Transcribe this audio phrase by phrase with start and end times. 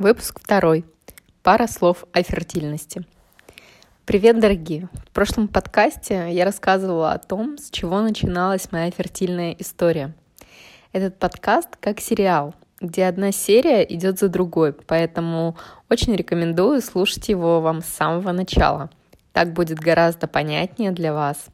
[0.00, 0.86] Выпуск второй.
[1.42, 3.04] Пара слов о фертильности.
[4.06, 4.88] Привет, дорогие!
[4.94, 10.14] В прошлом подкасте я рассказывала о том, с чего начиналась моя фертильная история.
[10.92, 15.58] Этот подкаст как сериал, где одна серия идет за другой, поэтому
[15.90, 18.88] очень рекомендую слушать его вам с самого начала.
[19.34, 21.44] Так будет гораздо понятнее для вас.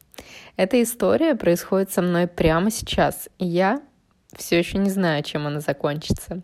[0.55, 3.81] Эта история происходит со мной прямо сейчас, и я
[4.37, 6.41] все еще не знаю, чем она закончится.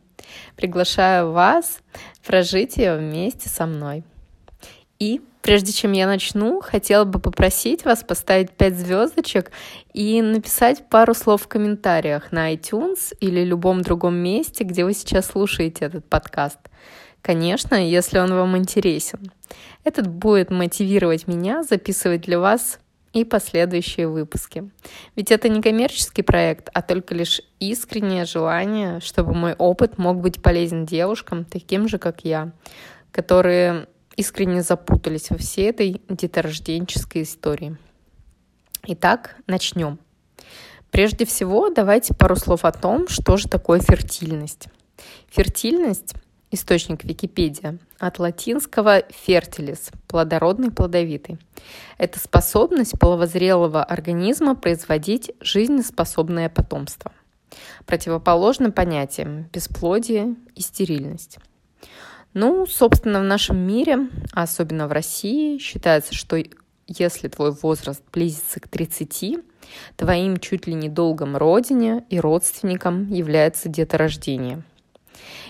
[0.56, 1.80] Приглашаю вас
[2.26, 4.04] прожить ее вместе со мной.
[5.00, 9.52] И прежде чем я начну, хотела бы попросить вас поставить 5 звездочек
[9.94, 15.28] и написать пару слов в комментариях на iTunes или любом другом месте, где вы сейчас
[15.28, 16.60] слушаете этот подкаст.
[17.22, 19.32] Конечно, если он вам интересен.
[19.84, 22.80] Этот будет мотивировать меня записывать для вас
[23.14, 24.70] и последующие выпуски.
[25.16, 30.42] Ведь это не коммерческий проект, а только лишь искреннее желание, чтобы мой опыт мог быть
[30.42, 32.52] полезен девушкам, таким же, как я,
[33.12, 37.78] которые искренне запутались во всей этой деторожденческой истории.
[38.86, 40.00] Итак, начнем.
[40.92, 44.68] Прежде всего, давайте пару слов о том, что же такое фертильность.
[45.30, 46.14] Фертильность
[46.54, 47.80] Источник Википедия.
[47.98, 51.40] От латинского fertilis– плодородный, плодовитый.
[51.98, 57.12] Это способность половозрелого организма производить жизнеспособное потомство.
[57.88, 61.40] Противоположно понятиям бесплодие и стерильность.
[62.36, 66.38] Ну, собственно, в нашем мире, а особенно в России, считается, что
[66.86, 69.40] если твой возраст близится к 30,
[69.96, 74.62] твоим чуть ли не долгом родине и родственникам является деторождение–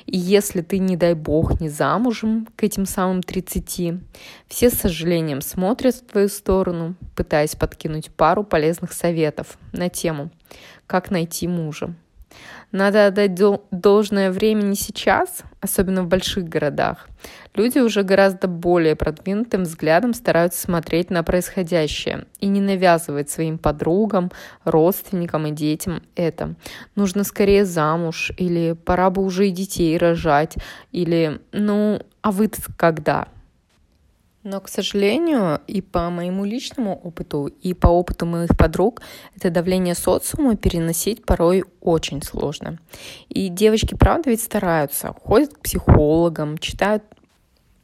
[0.06, 4.02] и если ты, не дай бог, не замужем к этим самым 30,
[4.47, 10.30] все с сожалением смотрят в твою сторону, пытаясь подкинуть пару полезных советов на тему
[10.88, 11.95] «Как найти мужа».
[12.73, 13.35] Надо отдать
[13.69, 17.07] должное времени сейчас, особенно в больших городах.
[17.53, 24.31] Люди уже гораздо более продвинутым взглядом стараются смотреть на происходящее и не навязывать своим подругам,
[24.63, 26.56] родственникам и детям это.
[26.95, 30.56] Нужно скорее замуж, или пора бы уже и детей рожать,
[30.91, 33.28] или ну, а вы когда?
[34.44, 39.02] Но, к сожалению, и по моему личному опыту, и по опыту моих подруг,
[39.38, 42.78] это давление социума переносить порой очень сложно.
[43.30, 47.04] И девочки, правда, ведь стараются, ходят к психологам, читают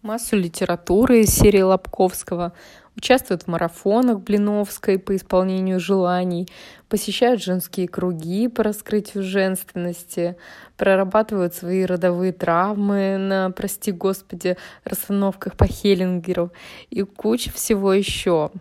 [0.01, 2.51] массу литературы из серии Лобковского,
[2.99, 6.47] участвуют в марафонах Блиновской по исполнению желаний,
[6.89, 10.35] посещают женские круги по раскрытию женственности,
[10.75, 16.51] прорабатывают свои родовые травмы на, прости господи, расстановках по Хеллингеру
[16.89, 18.51] и куча всего еще.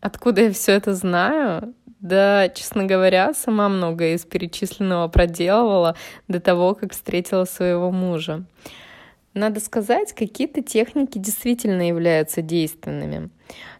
[0.00, 1.72] Откуда я все это знаю?
[2.00, 5.96] Да, честно говоря, сама многое из перечисленного проделывала
[6.28, 8.44] до того, как встретила своего мужа.
[9.36, 13.28] Надо сказать, какие-то техники действительно являются действенными.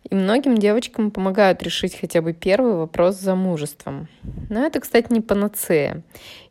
[0.04, 4.06] И многим девочкам помогают решить хотя бы первый вопрос с замужеством.
[4.50, 6.02] Но это, кстати, не панацея.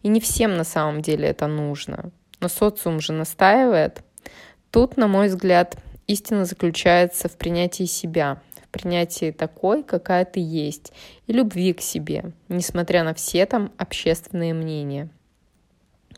[0.02, 2.10] И не всем на самом деле это нужно.
[2.40, 4.02] Но социум же настаивает.
[4.72, 5.78] Тут, на мой взгляд,
[6.08, 10.92] истина заключается в принятии себя, в принятии такой, какая ты есть,
[11.28, 15.12] и любви к себе, несмотря на все там общественные мнения.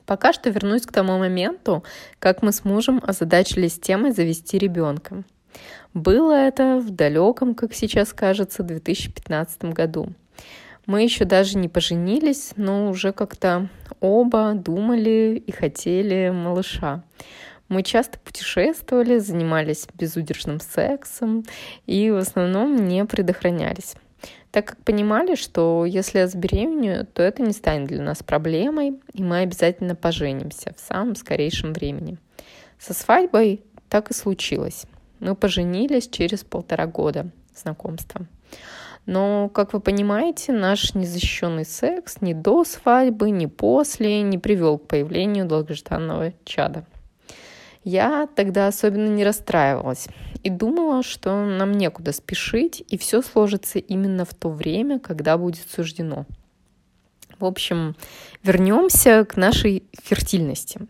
[0.07, 1.84] Пока что вернусь к тому моменту,
[2.19, 5.23] как мы с мужем озадачились темой завести ребенка.
[5.94, 10.13] Было это в далеком, как сейчас кажется, 2015 году.
[10.85, 13.67] Мы еще даже не поженились, но уже как-то
[14.00, 17.03] оба думали и хотели малыша.
[17.67, 21.44] Мы часто путешествовали, занимались безудержным сексом
[21.85, 23.96] и в основном не предохранялись
[24.57, 29.22] так как понимали, что если я забеременею, то это не станет для нас проблемой, и
[29.22, 32.18] мы обязательно поженимся в самом скорейшем времени.
[32.79, 34.88] Со свадьбой так и случилось.
[35.19, 38.25] Мы поженились через полтора года знакомства.
[39.06, 44.88] Но, как вы понимаете, наш незащищенный секс ни до свадьбы, ни после не привел к
[44.88, 46.84] появлению долгожданного чада.
[47.89, 50.09] Я тогда особенно не расстраивалась
[50.43, 55.66] и думала, что нам некуда спешить, и все сложится именно в то время, когда будет
[55.73, 56.25] суждено.
[57.39, 57.95] В общем,
[58.43, 60.81] вернемся к нашей фертильности.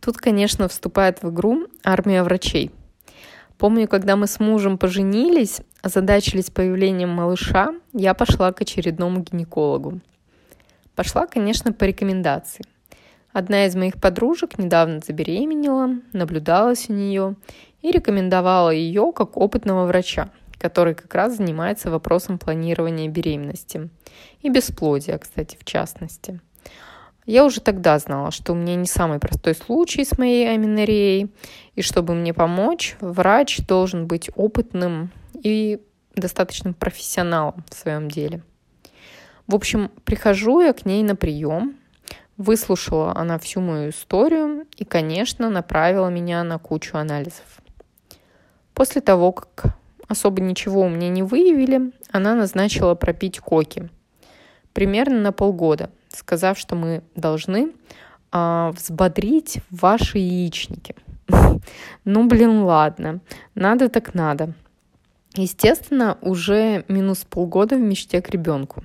[0.00, 2.70] Тут, конечно, вступает в игру армия врачей.
[3.58, 9.98] Помню, когда мы с мужем поженились, озадачились появлением малыша, я пошла к очередному гинекологу.
[10.94, 12.64] Пошла, конечно, по рекомендации–
[13.38, 17.36] Одна из моих подружек недавно забеременела, наблюдалась у нее
[17.82, 23.90] и рекомендовала ее как опытного врача, который как раз занимается вопросом планирования беременности
[24.42, 26.40] и бесплодия, кстати, в частности.
[27.26, 31.30] Я уже тогда знала, что у меня не самый простой случай с моей аминореей,
[31.76, 35.80] и чтобы мне помочь, врач должен быть опытным и
[36.16, 38.42] достаточно профессионалом в своем деле.
[39.46, 41.76] В общем, прихожу я к ней на прием,
[42.38, 47.60] выслушала она всю мою историю и, конечно, направила меня на кучу анализов.
[48.72, 49.76] После того, как
[50.06, 53.90] особо ничего у меня не выявили, она назначила пропить коки.
[54.72, 57.72] Примерно на полгода, сказав, что мы должны
[58.30, 60.94] а, взбодрить ваши яичники.
[62.04, 63.20] Ну, блин, ладно.
[63.54, 64.54] Надо так надо.
[65.34, 68.82] Естественно, уже минус полгода в мечте к ребенку.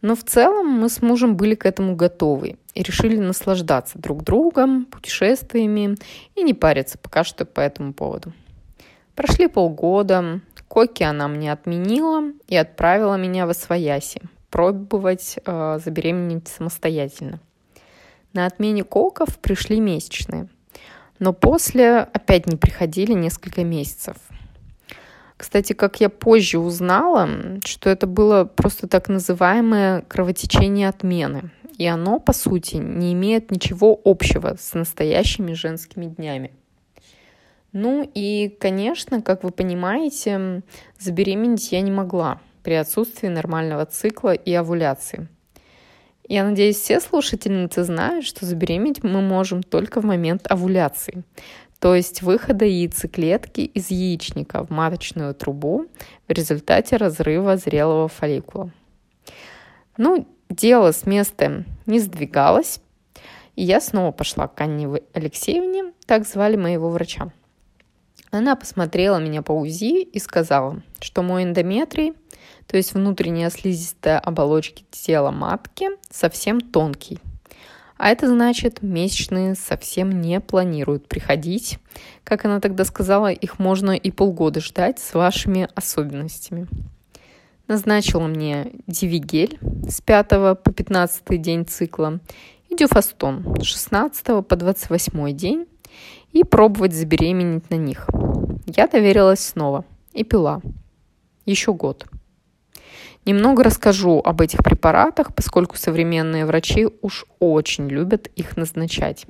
[0.00, 4.84] Но в целом мы с мужем были к этому готовы и решили наслаждаться друг другом,
[4.84, 5.96] путешествиями
[6.36, 8.32] и не париться пока что по этому поводу.
[9.16, 14.20] Прошли полгода, Коки она мне отменила и отправила меня в Освояси
[14.50, 17.40] пробовать э, забеременеть самостоятельно.
[18.32, 20.48] На отмене коков пришли месячные,
[21.18, 24.16] но после опять не приходили несколько месяцев.
[25.36, 27.28] Кстати, как я позже узнала,
[27.64, 31.50] что это было просто так называемое кровотечение отмены.
[31.78, 36.52] И оно, по сути, не имеет ничего общего с настоящими женскими днями.
[37.72, 40.62] Ну и, конечно, как вы понимаете,
[40.98, 45.28] забеременеть я не могла при отсутствии нормального цикла и овуляции.
[46.28, 51.24] Я надеюсь, все слушательницы знают, что забеременеть мы можем только в момент овуляции,
[51.78, 55.86] то есть выхода яйцеклетки из яичника в маточную трубу
[56.26, 58.70] в результате разрыва зрелого фолликула.
[59.96, 62.80] Ну, дело с места не сдвигалось,
[63.56, 67.32] и я снова пошла к Анне Алексеевне, так звали моего врача.
[68.30, 72.12] Она посмотрела меня по УЗИ и сказала, что мой эндометрий,
[72.66, 77.18] то есть внутренняя слизистая оболочки тела матки, совсем тонкий.
[77.96, 81.78] А это значит, месячные совсем не планируют приходить.
[82.22, 86.68] Как она тогда сказала, их можно и полгода ждать с вашими особенностями.
[87.68, 92.18] Назначила мне дивигель с 5 по 15 день цикла
[92.70, 95.66] и дюфастон с 16 по 28 день
[96.32, 98.08] и пробовать забеременеть на них.
[98.64, 99.84] Я доверилась снова
[100.14, 100.62] и пила.
[101.44, 102.06] Еще год.
[103.26, 109.26] Немного расскажу об этих препаратах, поскольку современные врачи уж очень любят их назначать.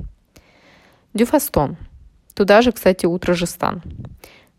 [1.13, 1.77] Дюфастон.
[2.35, 3.83] Туда же, кстати, утрожестан.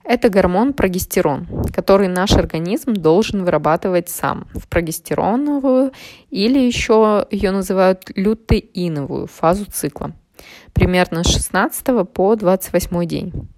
[0.10, 5.92] Это гормон прогестерон, который наш организм должен вырабатывать сам в прогестероновую
[6.32, 10.14] или еще ее называют лютеиновую фазу цикла–
[10.74, 13.50] примерно с 16 по 28 день.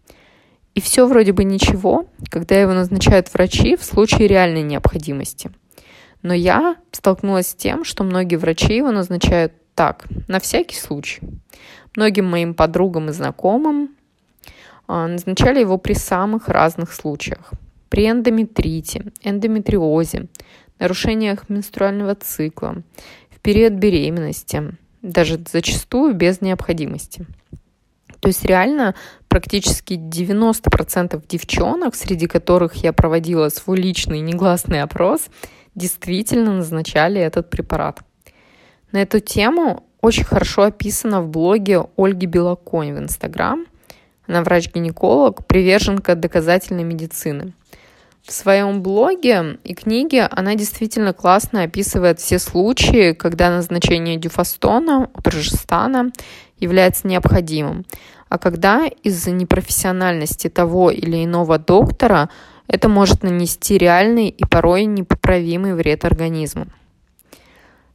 [0.74, 5.52] И все вроде бы ничего, когда его назначают врачи в случае реальной необходимости.
[6.22, 11.22] Но я столкнулась с тем, что многие врачи его назначают так, на всякий случай.
[11.96, 13.91] Многим моим подругам и знакомым
[14.88, 17.52] назначали его при самых разных случаях.
[17.90, 20.28] При эндометрите, эндометриозе,
[20.80, 22.84] нарушениях менструального цикла,
[23.30, 27.26] в период беременности, даже зачастую без необходимости.
[28.20, 28.94] То есть реально
[29.28, 35.28] практически 90% девчонок, среди которых я проводила свой личный негласный опрос,
[35.74, 38.02] действительно назначали этот препарат.
[38.92, 43.66] На эту тему очень хорошо описано в блоге Ольги Белоконь в Инстаграм.
[44.32, 47.52] Она врач-гинеколог, приверженка доказательной медицины.
[48.26, 56.14] В своем блоге и книге она действительно классно описывает все случаи, когда назначение дюфастона, утрожестана
[56.60, 57.86] является необходимым,
[58.30, 62.30] а когда из-за непрофессиональности того или иного доктора
[62.70, 66.68] это может нанести реальный и порой непоправимый вред организму.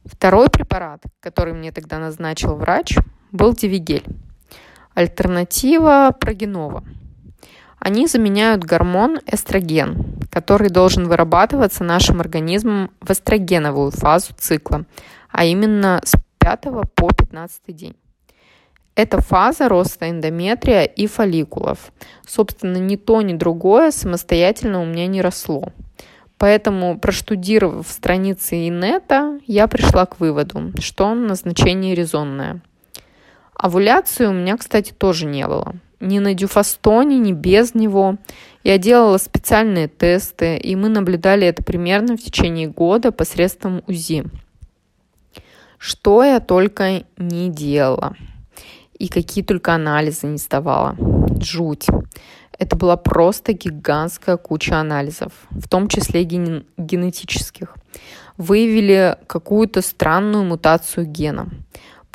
[0.05, 2.95] Второй препарат, который мне тогда назначил врач,
[3.31, 4.05] был дивигель.
[4.97, 6.83] Альтернатива прогенова–
[7.79, 14.85] они заменяют гормон эстроген, который должен вырабатываться нашим организмом в эстрогеновую фазу цикла,
[15.31, 16.61] а именно с 5
[16.95, 17.95] по 15 день.
[18.95, 21.91] Это фаза роста эндометрия и фолликулов.
[22.27, 25.71] Собственно, ни то, ни другое самостоятельно у меня не росло.
[26.39, 32.61] Поэтому, проштудировав страницы инета, я пришла к выводу, что назначение резонное.
[33.57, 38.17] Овуляции у меня, кстати, тоже не было ни на дюфастоне, ни без него.
[38.63, 44.25] Я делала специальные тесты, и мы наблюдали это примерно в течение года посредством УЗИ.
[45.77, 48.15] Что я только не делала.
[48.97, 50.95] И какие только анализы не сдавала.
[51.39, 51.85] Жуть.
[52.57, 57.75] Это была просто гигантская куча анализов, в том числе ген- генетических.
[58.37, 61.49] Выявили какую-то странную мутацию гена.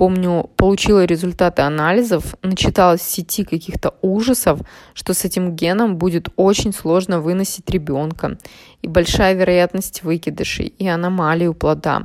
[0.03, 4.59] Помню, получила результаты анализов, начиталась в сети каких-то ужасов,
[4.95, 8.37] что с этим геном будет очень сложно выносить ребенка,
[8.83, 12.03] и большая вероятность выкидышей, и аномалий у плода.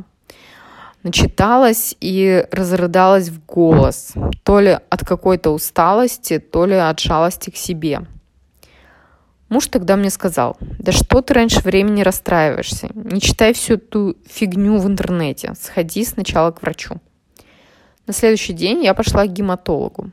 [1.02, 4.14] Начиталась и разрыдалась в голос,
[4.44, 8.02] то ли от какой-то усталости, то ли от жалости к себе–
[9.50, 14.78] Муж тогда мне сказал, да что ты раньше времени расстраиваешься, не читай всю эту фигню
[14.78, 17.00] в интернете, сходи сначала к врачу.
[18.08, 20.12] На следующий день я пошла к гематологу.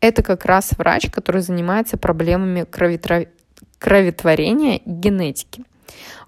[0.00, 3.26] Это как раз врач, который занимается проблемами кровотра...
[3.80, 5.64] кроветворения и генетики.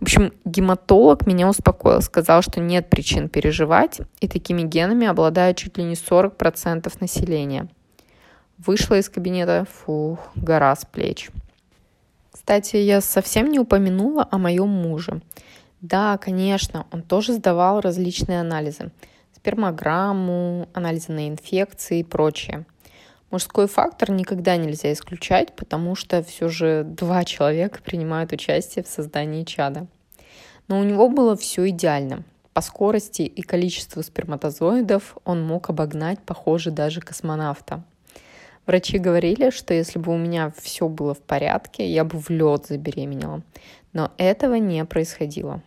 [0.00, 5.78] В общем, гематолог меня успокоил, сказал, что нет причин переживать, и такими генами обладает чуть
[5.78, 7.68] ли не 40% населения.
[8.58, 11.30] Вышла из кабинета, фух, гора с плеч.
[12.32, 15.22] Кстати, я совсем не упомянула о моем муже.
[15.80, 18.90] Да, конечно, он тоже сдавал различные анализы.
[19.44, 22.64] Спермограмму, анализы на инфекции и прочее.
[23.30, 29.44] Мужской фактор никогда нельзя исключать, потому что все же два человека принимают участие в создании
[29.44, 29.86] чада.
[30.66, 32.24] Но у него было все идеально.
[32.54, 37.82] По скорости и количеству сперматозоидов он мог обогнать, похоже, даже космонавта.
[38.64, 42.64] Врачи говорили, что если бы у меня все было в порядке, я бы в лед
[42.64, 43.42] забеременела.
[43.92, 45.60] Но этого не происходило.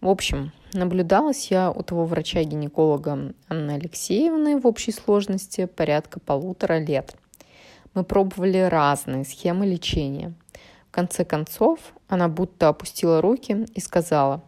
[0.00, 7.16] В общем, наблюдалась я у того врача-гинеколога Анны Алексеевны в общей сложности порядка полутора лет.
[7.94, 10.34] Мы пробовали разные схемы лечения.
[10.88, 14.42] В конце концов, она будто опустила руки и сказала,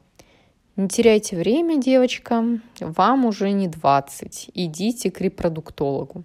[0.78, 2.44] не теряйте время, девочка,
[2.78, 6.22] вам уже не 20, идите к репродуктологу.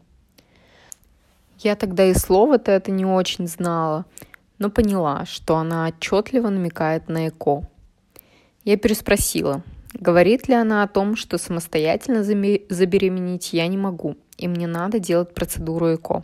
[1.57, 4.05] Я тогда и слово-то это не очень знала,
[4.59, 7.63] но поняла, что она отчетливо намекает на ЭКО.
[8.63, 9.61] Я переспросила,
[9.93, 15.33] говорит ли она о том, что самостоятельно забеременеть я не могу, и мне надо делать
[15.33, 16.23] процедуру ЭКО.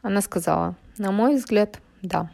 [0.00, 2.30] Она сказала, на мой взгляд, да.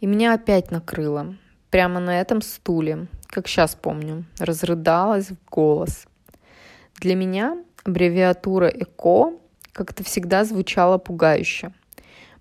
[0.00, 1.36] И меня опять накрыло,
[1.70, 6.06] прямо на этом стуле, как сейчас помню, разрыдалась в голос.
[6.98, 9.34] Для меня аббревиатура ЭКО
[9.72, 11.72] как-то всегда звучало пугающе.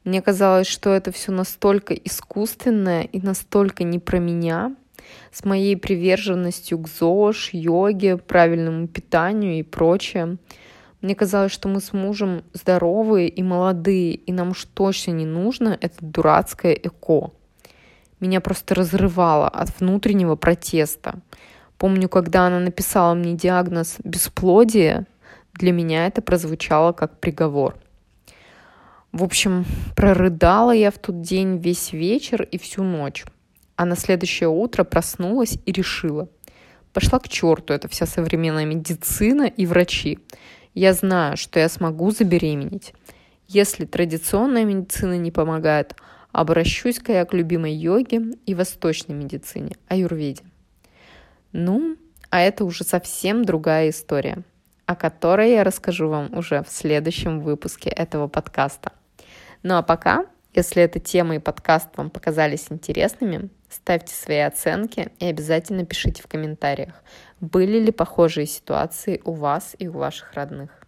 [0.06, 4.74] Мне казалось, что это все настолько искусственное и настолько не про меня,
[5.32, 10.38] с моей приверженностью к ЗОЖ, йоге, правильному питанию и прочее.
[11.02, 15.78] Мне казалось, что мы с мужем здоровые и молодые, и нам уж точно не нужно
[15.80, 17.32] это дурацкое эко.
[18.20, 21.20] Меня просто разрывало от внутреннего протеста.
[21.78, 25.06] Помню, когда она написала мне диагноз «бесплодие»,
[25.54, 27.76] для меня это прозвучало как приговор.
[29.12, 33.24] В общем, прорыдала я в тот день весь вечер и всю ночь.
[33.76, 36.30] А на следующее утро проснулась и решила.
[36.94, 40.20] Пошла к черту эта вся современная медицина и врачи.
[40.74, 42.94] Я знаю, что я смогу забеременеть.
[43.48, 45.96] Если традиционная медицина не помогает,
[46.32, 50.44] обращусь-ка я к любимой йоге и восточной медицине, аюрведе.
[51.52, 51.98] Ну,
[52.30, 54.44] а это уже совсем другая история–
[54.86, 58.92] о которой я расскажу вам уже в следующем выпуске этого подкаста.
[59.64, 65.26] Ну а пока, если эта тема и подкаст вам показались интересными, ставьте свои оценки и
[65.26, 67.04] обязательно пишите в комментариях,
[67.40, 70.85] были ли похожие ситуации у вас и у ваших родных.